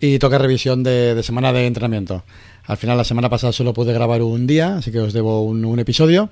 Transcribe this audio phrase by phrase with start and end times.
[0.00, 2.22] y toca revisión de, semana de entrenamiento.
[2.66, 5.78] Al final, la semana pasada solo pude grabar un día, así que os debo un,
[5.78, 6.28] episodio,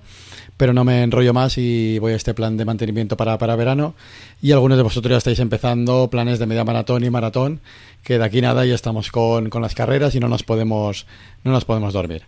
[0.56, 3.94] pero no me enrollo más y voy a este plan de mantenimiento para, verano.
[4.42, 7.60] Y algunos de vosotros ya estáis empezando planes de media maratón y maratón,
[8.02, 11.06] que de aquí nada ya estamos con, las carreras y no nos podemos,
[11.42, 12.22] no nos podemos dormir.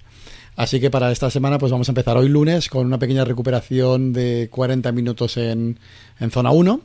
[0.56, 4.12] Así que para esta semana pues vamos a empezar hoy lunes con una pequeña recuperación
[4.12, 5.78] de 40 minutos en,
[6.18, 6.80] en zona 1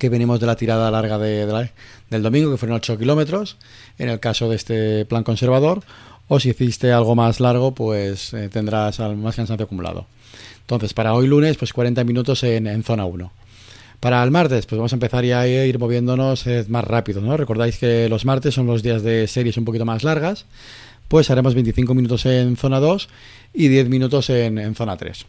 [0.00, 1.68] que venimos de la tirada larga de,
[2.08, 3.58] del domingo, que fueron 8 kilómetros,
[3.98, 5.82] en el caso de este plan conservador,
[6.26, 10.06] o si hiciste algo más largo, pues eh, tendrás más cansancio acumulado.
[10.62, 13.30] Entonces, para hoy lunes, pues 40 minutos en, zona 1.
[14.00, 17.36] Para el martes, pues vamos a empezar ya a ir moviéndonos eh, más rápido, ¿no?
[17.36, 20.46] Recordáis que los martes son los días de series un poquito más largas,
[21.08, 23.08] pues haremos 25 minutos en zona 2
[23.52, 25.26] y 10 minutos en, en zona 3.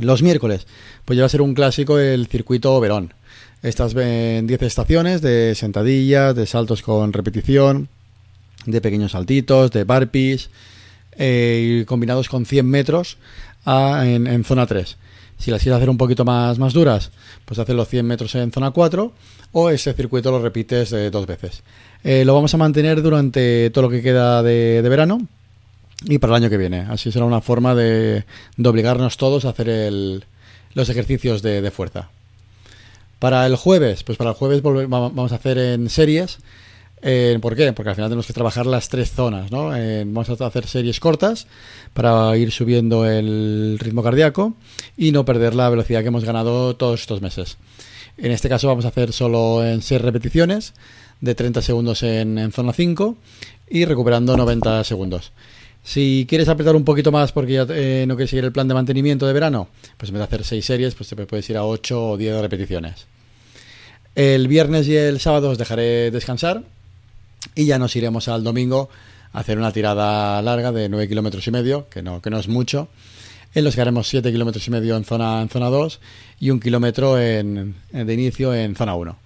[0.00, 0.66] Los miércoles,
[1.06, 3.14] pues ya va a ser un clásico el circuito Verón.
[3.62, 7.88] Estas ven 10 estaciones de sentadillas, de saltos con repetición,
[8.66, 10.50] de pequeños saltitos, de burpees,
[11.16, 13.18] eh, combinados con 100 metros
[13.66, 14.96] en, zona 3.
[15.38, 17.10] Si las quieres hacer un poquito más, más duras,
[17.44, 19.12] pues haces los 100 metros en zona 4
[19.52, 21.62] o ese circuito lo repites eh, dos veces.
[22.04, 25.26] Eh, lo vamos a mantener durante todo lo que queda de, verano
[26.04, 26.80] y para el año que viene.
[26.88, 28.24] Así será una forma de,
[28.64, 30.22] obligarnos todos a hacer
[30.74, 32.10] los ejercicios de fuerza.
[33.18, 36.38] Para el jueves, pues para el jueves vamos a hacer en series.
[37.40, 37.72] ¿Por qué?
[37.72, 39.68] Porque al final tenemos que trabajar las tres zonas, ¿no?
[39.68, 41.46] vamos a hacer series cortas
[41.94, 44.54] para ir subiendo el ritmo cardíaco
[44.96, 47.56] y no perder la velocidad que hemos ganado todos estos meses.
[48.18, 50.74] En este caso vamos a hacer solo en 6 repeticiones
[51.20, 53.16] de 30 segundos en, zona 5
[53.70, 55.32] y recuperando 90 segundos.
[55.88, 58.74] Si quieres apretar un poquito más porque ya eh, no quieres seguir el plan de
[58.74, 61.64] mantenimiento de verano, pues en vez de hacer 6 series, pues te puedes ir a
[61.64, 63.06] 8 o 10 repeticiones.
[64.14, 66.62] El viernes y el sábado os dejaré descansar
[67.54, 68.90] y ya nos iremos al domingo
[69.32, 72.48] a hacer una tirada larga de 9 kilómetros y medio, que no, que no es
[72.48, 72.88] mucho,
[73.54, 76.00] en los que haremos 7 kilómetros y medio en zona, en zona 2
[76.40, 79.16] y un kilómetro en, de inicio en zona 1.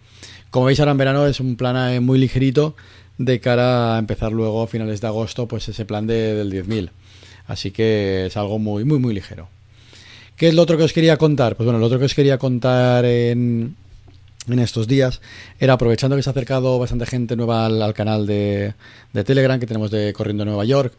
[0.51, 2.77] Como veis ahora en verano es un plan eh, muy ligerito
[3.25, 6.91] de cara a empezar luego a finales de agosto, pues ese plan de, del 10.000.
[7.47, 9.49] Así que es algo muy, muy, muy ligero.
[10.37, 11.57] ¿Qué es lo otro que os quería contar?
[11.57, 13.77] Pues bueno, lo otro que os quería contar en,
[14.49, 15.21] en estos días
[15.59, 18.75] era aprovechando que se ha acercado bastante gente nueva al, canal de,
[19.13, 20.95] de, Telegram que tenemos de Corriendo Nueva York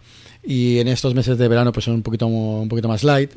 [0.45, 3.31] y en estos meses de verano pues son un poquito un poquito más light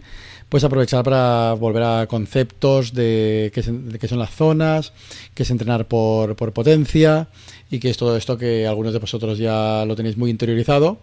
[0.49, 4.93] pues aprovechar para volver a conceptos de qué, son las zonas
[5.35, 7.29] qué es entrenar por, por potencia
[7.71, 10.99] y que es todo esto que algunos de vosotros ya lo tenéis muy interiorizado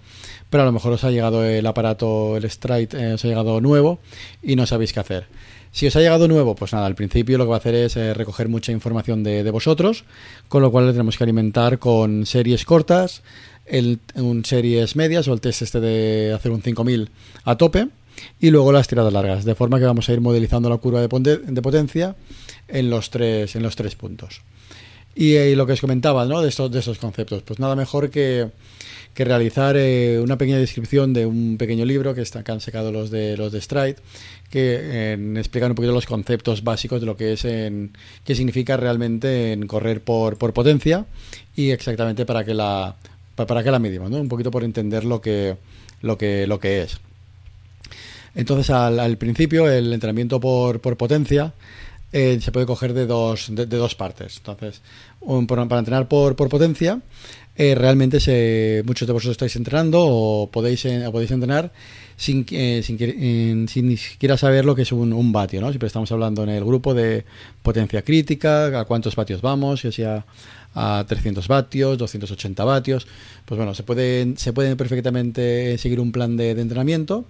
[0.49, 3.59] pero a lo mejor os ha llegado el aparato el Stride eh, os ha llegado
[3.59, 3.99] nuevo
[4.41, 5.27] y no sabéis qué hacer
[5.73, 7.97] si os ha llegado nuevo, pues nada, al principio lo que va a hacer es
[7.97, 10.05] eh, recoger mucha información de, vosotros,
[10.47, 13.23] con lo cual le tenemos que alimentar con series cortas,
[14.13, 17.09] un series medias o el test este de hacer un 5000
[17.43, 17.87] a tope
[18.39, 21.37] y luego las tiradas largas, de forma que vamos a ir modelizando la curva de,
[21.37, 22.15] de potencia
[22.67, 24.41] en los tres, en los tres puntos.
[25.15, 26.41] Y, eh, lo que os comentaba ¿no?
[26.41, 28.49] de, estos, de estos conceptos, pues nada mejor que,
[29.13, 32.91] que realizar eh, una pequeña descripción de un pequeño libro que, está, que han sacado
[32.91, 33.97] los de, los de Stride,
[34.49, 37.91] que explican un poquito los conceptos básicos de lo que es en,
[38.23, 41.05] qué significa realmente en correr por, por potencia
[41.55, 42.95] y exactamente para qué la
[43.35, 44.17] para, qué la medimos, ¿no?
[44.17, 45.57] un poquito por entender lo que
[46.01, 46.99] lo que lo que es.
[48.35, 51.53] Entonces al, principio el entrenamiento por, por potencia
[52.13, 54.37] eh, se puede coger de dos, de, dos partes.
[54.37, 54.81] Entonces,
[55.47, 57.01] para entrenar por, por potencia,
[57.55, 61.71] eh, realmente se, muchos de vosotros estáis entrenando o podéis, eh, podéis entrenar
[62.17, 65.69] sin, eh, sin, sin, ni siquiera saber lo que es un, un, vatio, ¿no?
[65.69, 67.25] Siempre estamos hablando en el grupo de
[67.61, 70.25] potencia crítica, a cuántos vatios vamos, si sea
[70.73, 73.05] a 300 vatios, 280 vatios.
[73.45, 77.25] Pues bueno, se puede, se puede perfectamente seguir un plan de, entrenamiento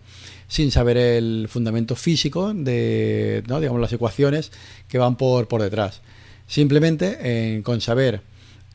[0.48, 3.60] sin saber el fundamento físico de, ¿no?
[3.60, 4.54] digamos, las ecuaciones
[4.88, 6.02] que van por, por detrás.
[6.48, 8.22] Simplemente con saber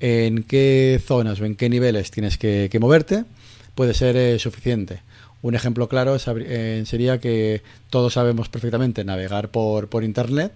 [0.00, 3.24] en qué zonas o en qué niveles tienes que, moverte
[3.74, 5.00] puede ser eh, suficiente.
[5.40, 10.52] Un ejemplo claro eh, sería que todos sabemos perfectamente navegar por, Internet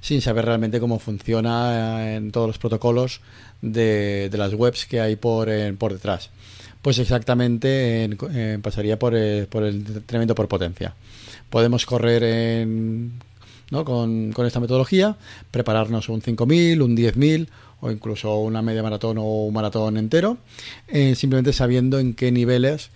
[0.00, 3.20] sin saber realmente cómo funciona eh, en todos los protocolos
[3.62, 6.30] de, las webs que hay por, por detrás.
[6.82, 8.10] Pues exactamente
[8.60, 9.14] pasaría por,
[9.46, 10.94] por el entrenamiento por potencia.
[11.48, 13.12] Podemos correr en
[13.70, 13.84] ¿no?
[13.84, 15.16] con, con esta metodología,
[15.50, 17.48] prepararnos un 5.000, un 10.000
[17.84, 20.38] o incluso una media maratón o un maratón entero,
[20.88, 22.88] eh, simplemente sabiendo en qué niveles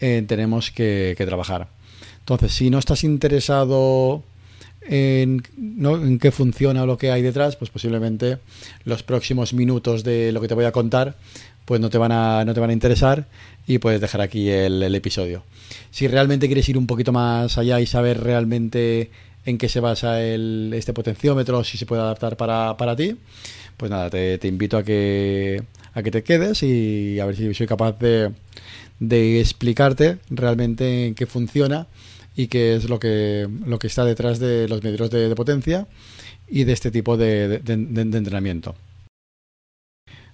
[0.00, 1.68] eh, tenemos que, trabajar.
[2.18, 4.24] Entonces, si no estás interesado
[4.80, 5.42] en,
[6.20, 8.38] qué funciona o lo que hay detrás, pues posiblemente
[8.84, 11.14] los próximos minutos de lo que te voy a contar,
[11.64, 13.28] pues no te van a, no te van a interesar
[13.68, 15.44] y puedes dejar aquí el, episodio.
[15.92, 19.12] Si realmente quieres ir un poquito más allá y saber realmente
[19.44, 23.16] en qué se basa este potenciómetro, si se puede adaptar para, para ti,
[23.76, 25.62] pues nada, te, invito a que,
[25.94, 28.32] a que te quedes y a ver si soy capaz de,
[29.00, 31.88] de explicarte realmente en qué funciona
[32.36, 35.86] y qué es lo que, lo que está detrás de los medidores de, potencia
[36.48, 38.74] y de este tipo de, de, entrenamiento.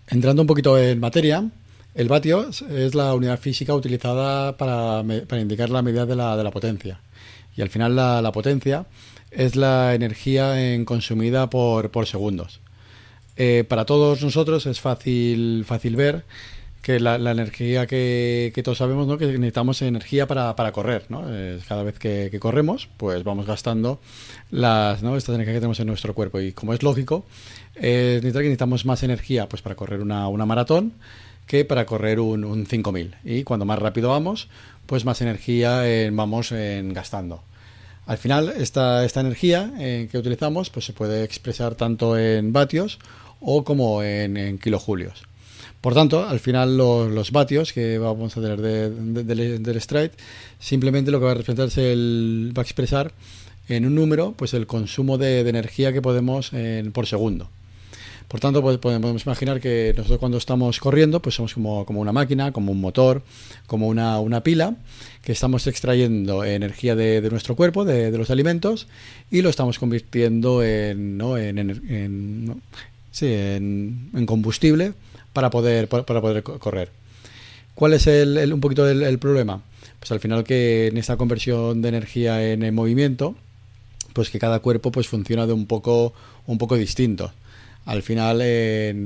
[0.08, 1.48] Entrando un poquito en materia,
[1.94, 6.50] el vatio es la unidad física utilizada para, para indicar la medida de la, la,
[6.50, 7.00] potencia.
[7.56, 8.86] Y al final la, potencia
[9.30, 12.60] es la energía en consumida por, por segundos.
[13.40, 16.24] Eh, para todos nosotros es fácil, fácil ver
[16.82, 19.16] que la, energía que, todos sabemos, ¿no?
[19.16, 21.04] que necesitamos energía para, para correr.
[21.08, 21.24] ¿no?
[21.68, 24.00] cada vez que, corremos, pues vamos gastando
[24.50, 25.16] las, ¿no?
[25.16, 26.40] estas energías que tenemos en nuestro cuerpo.
[26.40, 27.26] Y como es lógico,
[27.76, 30.94] eh, necesitamos más energía pues, para correr una, una maratón
[31.46, 33.16] que para correr un, un 5000.
[33.22, 34.48] Y cuando más rápido vamos,
[34.86, 37.42] pues más energía eh, vamos gastando.
[38.06, 42.98] Al final, esta, esta energía que utilizamos pues se puede expresar tanto en vatios
[43.40, 45.22] o como en, kilojulios.
[45.80, 50.12] Por tanto, al final los, vatios que vamos a tener del stride,
[50.58, 53.12] simplemente lo que va a representar es el, va a expresar
[53.68, 56.50] en un número pues el consumo de, energía que podemos
[56.92, 57.48] por segundo.
[58.28, 62.52] Por tanto, pues, podemos imaginar que nosotros cuando estamos corriendo, pues somos como, una máquina,
[62.52, 63.22] como un motor,
[63.66, 64.76] como una, pila,
[65.22, 68.86] que estamos extrayendo energía de, nuestro cuerpo, de, los alimentos,
[69.30, 71.38] y lo estamos convirtiendo en, ¿no?
[71.38, 72.60] en,
[73.18, 74.92] Sí, en, combustible
[75.32, 76.92] para poder, para, poder correr.
[77.74, 79.60] ¿Cuál es el, un poquito el, problema?
[79.98, 83.34] Pues al final que en esta conversión de energía en, movimiento,
[84.12, 86.12] pues que cada cuerpo pues funciona de un poco,
[86.46, 87.32] un poco distinto.
[87.86, 88.38] Al final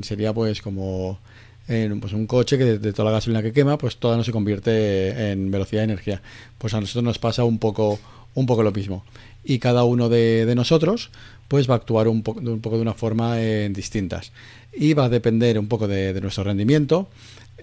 [0.02, 1.18] sería pues como
[1.66, 4.32] en pues un coche que de, toda la gasolina que quema, pues toda no se
[4.32, 6.20] convierte en velocidad de energía.
[6.58, 7.98] Pues a nosotros nos pasa un poco,
[8.34, 9.06] un poco lo mismo.
[9.44, 11.10] Y cada uno de, nosotros
[11.48, 14.32] pues va a actuar un, un poco de una forma eh, distintas.
[14.72, 17.08] Y va a depender un poco de, nuestro rendimiento,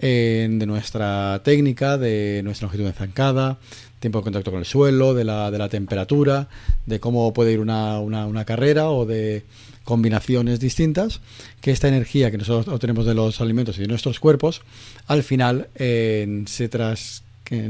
[0.00, 3.58] de nuestra técnica, de nuestra longitud de zancada,
[3.98, 6.48] tiempo de contacto con el suelo, de la, de la temperatura,
[6.86, 9.44] de cómo puede ir una, una, carrera o de
[9.84, 11.20] combinaciones distintas,
[11.60, 14.62] que esta energía que nosotros obtenemos de los alimentos y de nuestros cuerpos,
[15.06, 17.22] al final se, tras,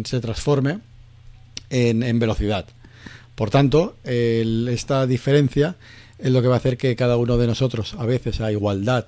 [0.05, 0.79] se transforme
[1.71, 2.67] en, en velocidad.
[3.41, 5.77] Por tanto, esta diferencia
[6.19, 9.07] es lo que va a hacer que cada uno de nosotros, a veces a igualdad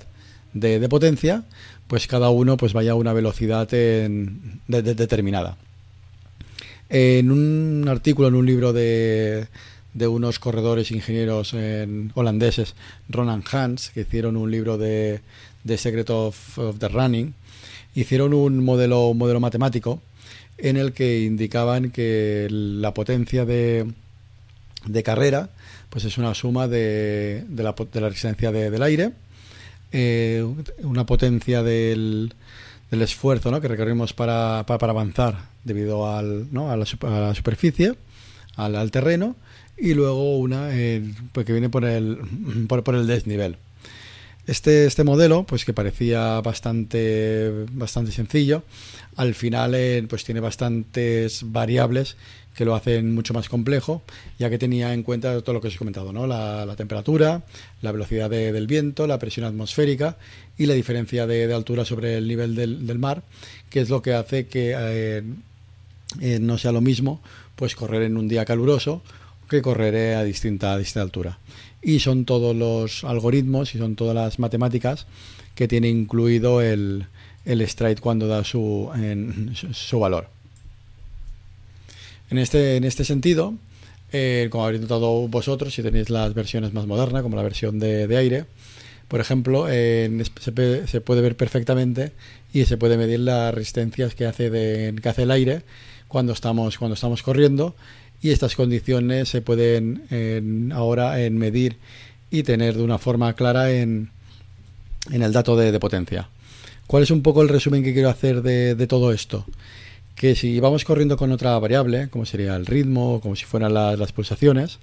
[0.54, 1.44] de, potencia,
[1.86, 5.58] pues cada uno pues vaya a una velocidad determinada.
[6.88, 9.48] En un artículo, en un libro de,
[9.94, 11.54] unos corredores ingenieros
[12.14, 12.74] holandeses,
[13.10, 15.20] Ronan Hans, que hicieron un libro de,
[15.76, 17.34] Secret of, the Running,
[17.94, 20.00] hicieron un modelo matemático
[20.56, 23.92] en el que indicaban que la potencia de,
[24.86, 25.50] de carrera
[25.92, 29.12] pues es una suma de, de, la, de la, resistencia del aire,
[29.92, 30.42] eh,
[30.82, 32.32] una potencia del,
[32.90, 33.60] del esfuerzo ¿no?
[33.60, 36.70] que requerimos para, para, avanzar debido al, ¿no?
[36.70, 37.94] a, la, a, la, superficie,
[38.56, 39.36] al, al, terreno,
[39.76, 42.18] y luego una eh, pues que viene por el,
[42.68, 43.58] por, por el desnivel.
[44.46, 48.64] Este, este modelo, pues que parecía bastante, bastante sencillo,
[49.16, 52.16] al final eh, pues tiene bastantes variables
[52.54, 54.02] que lo hacen mucho más complejo,
[54.38, 56.26] ya que tenía en cuenta todo lo que os he comentado, ¿no?
[56.26, 57.44] la, temperatura,
[57.80, 60.18] la velocidad del viento, la presión atmosférica
[60.58, 63.22] y la diferencia de, altura sobre el nivel del, mar,
[63.70, 65.22] que es lo que hace que eh,
[66.20, 67.22] eh, no sea lo mismo
[67.56, 69.02] pues correr en un día caluroso
[69.48, 71.38] que correr a distinta, a distinta altura.
[71.82, 75.06] Y son todos los algoritmos y son todas las matemáticas
[75.54, 77.06] que tiene incluido el,
[77.44, 78.90] el stride cuando da su,
[79.72, 80.28] su valor.
[82.30, 83.54] En este, en este sentido,
[84.12, 88.16] eh, como habréis notado vosotros, si tenéis las versiones más modernas, como la versión de,
[88.16, 88.44] aire,
[89.08, 92.12] por ejemplo, se, puede ver perfectamente
[92.52, 95.62] y se puede medir las resistencias que hace, de, que hace el aire
[96.08, 97.74] cuando estamos, cuando estamos corriendo
[98.22, 101.76] y estas condiciones se pueden ahora en medir
[102.30, 104.10] y tener de una forma clara en,
[105.10, 106.28] en el dato de, potencia.
[106.86, 109.44] ¿Cuál es un poco el resumen que quiero hacer de, de todo esto?
[110.14, 114.12] que si vamos corriendo con otra variable, como sería el ritmo, como si fueran las,
[114.12, 114.78] pulsaciones,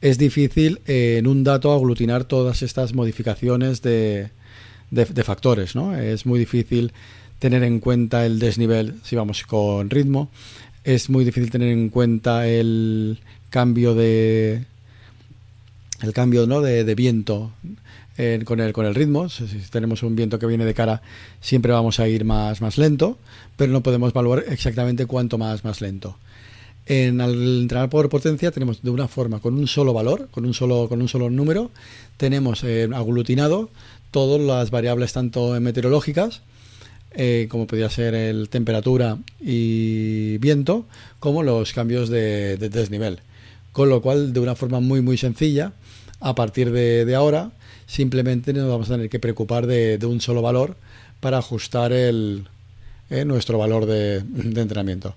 [0.00, 4.30] es difícil en un dato aglutinar todas estas modificaciones de,
[4.90, 5.96] de, factores, ¿no?
[5.96, 6.92] Es muy difícil
[7.38, 10.30] tener en cuenta el desnivel si vamos con ritmo,
[10.94, 13.18] es muy difícil tener en cuenta el
[13.50, 14.64] cambio de
[16.00, 16.62] el cambio ¿no?
[16.62, 17.52] de, viento
[18.44, 19.28] con, el, con el ritmo.
[19.28, 21.02] Si, tenemos un viento que viene de cara,
[21.42, 23.18] siempre vamos a ir más, más lento,
[23.56, 26.16] pero no podemos evaluar exactamente cuánto más, más lento.
[26.86, 30.54] En al entrenar por potencia tenemos de una forma con un solo valor, con un
[30.54, 31.70] solo, con un solo número,
[32.16, 33.68] tenemos eh, aglutinado
[34.10, 36.40] todas las variables tanto meteorológicas,
[37.12, 40.86] eh, como podría ser el temperatura y viento,
[41.20, 43.20] como los cambios de, desnivel.
[43.72, 45.72] Con lo cual, de una forma muy muy sencilla,
[46.20, 47.52] a partir de, ahora,
[47.86, 50.76] simplemente nos vamos a tener que preocupar de, un solo valor
[51.20, 52.48] para ajustar el,
[53.10, 54.18] eh, nuestro valor de,
[54.60, 55.14] entrenamiento.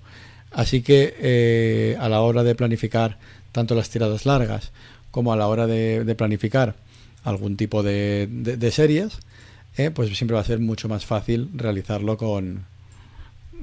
[0.51, 3.17] Así que eh, a la hora de planificar
[3.51, 4.71] tanto las tiradas largas
[5.11, 6.75] como a la hora de planificar
[7.23, 9.19] algún tipo de, de, series,
[9.77, 12.65] eh, pues siempre va a ser mucho más fácil realizarlo con,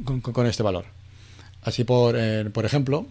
[0.05, 0.87] con, este valor.
[1.63, 3.07] Así por, eh, por ejemplo,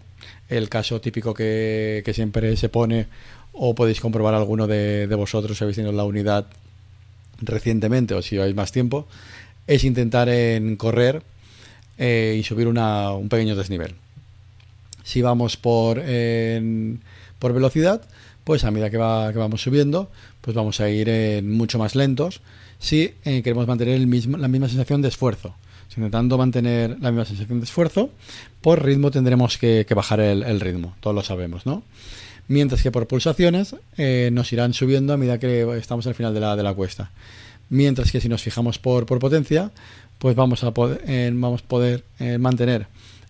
[0.48, 3.06] el caso típico que, que, siempre se pone,
[3.52, 6.46] o podéis comprobar alguno de, de vosotros si habéis tenido la unidad
[7.40, 9.06] recientemente o si lleváis más tiempo,
[9.66, 11.22] es intentar en correr
[11.98, 13.94] eh, y subir una, un pequeño desnivel.
[15.04, 16.02] Si vamos por,
[17.38, 18.02] por velocidad,
[18.44, 22.40] pues a medida que, va, que vamos subiendo, pues vamos a ir mucho más lentos
[22.78, 25.54] si eh, queremos mantener la misma sensación de esfuerzo.
[25.88, 28.10] Si intentando mantener la misma sensación de esfuerzo,
[28.60, 31.82] por ritmo tendremos que, bajar el, ritmo, todos lo sabemos, ¿no?
[32.46, 36.40] Mientras que por pulsaciones eh, nos irán subiendo a medida que estamos al final de
[36.40, 37.10] la, de la cuesta.
[37.68, 39.70] Mientras que si nos fijamos por, potencia,
[40.18, 42.04] pues vamos a poder, eh, vamos poder
[42.38, 42.86] mantener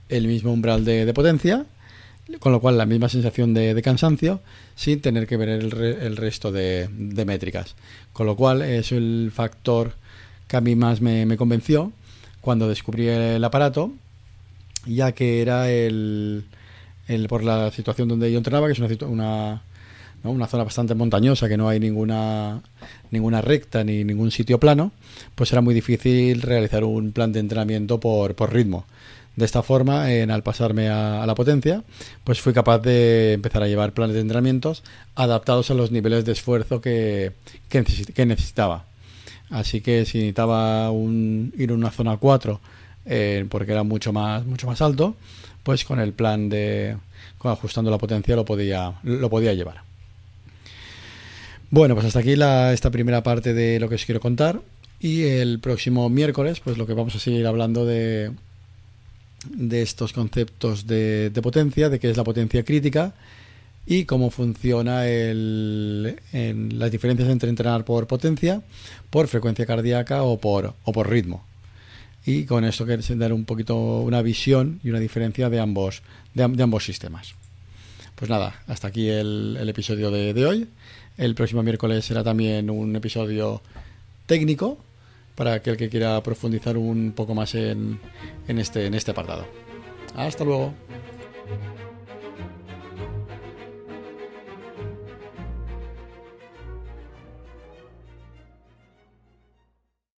[0.08, 1.66] el mismo umbral de potencia
[2.40, 4.40] con lo cual la misma sensación de, cansancio
[4.74, 6.88] sin tener que ver el, resto de,
[7.26, 7.74] métricas.
[8.12, 9.94] Con lo cual es el factor
[10.46, 11.92] que a mí más me, convenció
[12.40, 13.92] cuando descubrí el aparato,
[14.86, 16.44] ya que era el,
[17.28, 19.62] por la situación donde yo entrenaba, que es una, una,
[20.24, 22.62] una zona bastante montañosa, que no hay ninguna,
[23.10, 24.92] ninguna recta ni ningún sitio plano,
[25.34, 28.84] pues era muy difícil realizar un plan de entrenamiento por ritmo.
[29.38, 31.84] De esta forma, en, al pasarme a, la potencia,
[32.24, 34.82] pues fui capaz de empezar a llevar planes de entrenamientos
[35.14, 37.34] adaptados a los niveles de esfuerzo que,
[37.68, 38.86] que, necesitaba.
[39.48, 42.60] Así que si necesitaba un, ir a una zona 4
[43.06, 45.14] eh, porque era mucho más, mucho más alto,
[45.62, 46.96] pues con el plan de
[47.40, 49.82] ajustando la potencia lo podía, lo podía llevar.
[51.70, 54.60] Bueno, pues hasta aquí la, esta primera parte de lo que os quiero contar.
[54.98, 58.32] Y el próximo miércoles, pues lo que vamos a seguir hablando de,
[59.46, 63.14] de estos conceptos de, potencia, de qué es la potencia crítica
[63.86, 68.62] y cómo funciona el, en las diferencias entre entrenar por potencia,
[69.10, 71.44] por frecuencia cardíaca o por, o por ritmo.
[72.26, 76.02] Y con esto quiero dar un poquito una visión y una diferencia de ambos,
[76.34, 77.34] de, ambos sistemas.
[78.16, 80.68] Pues nada, hasta aquí el, episodio de, de hoy.
[81.16, 83.62] El próximo miércoles será también un episodio
[84.26, 84.78] técnico
[85.38, 88.00] para aquel que quiera profundizar un poco más en,
[88.48, 89.46] en, este, en este apartado.
[90.16, 90.74] Hasta luego.